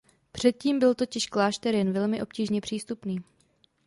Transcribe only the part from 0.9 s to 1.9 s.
totiž klášter